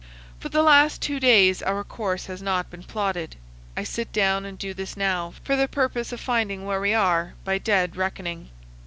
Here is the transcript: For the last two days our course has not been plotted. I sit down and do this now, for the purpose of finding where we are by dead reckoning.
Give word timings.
For 0.39 0.49
the 0.49 0.63
last 0.63 0.99
two 0.99 1.19
days 1.19 1.61
our 1.61 1.83
course 1.83 2.25
has 2.25 2.41
not 2.41 2.71
been 2.71 2.81
plotted. 2.81 3.35
I 3.77 3.83
sit 3.83 4.11
down 4.11 4.45
and 4.45 4.57
do 4.57 4.73
this 4.73 4.97
now, 4.97 5.35
for 5.43 5.55
the 5.55 5.67
purpose 5.67 6.11
of 6.11 6.19
finding 6.19 6.65
where 6.65 6.81
we 6.81 6.95
are 6.95 7.35
by 7.45 7.59
dead 7.59 7.95
reckoning. 7.95 8.49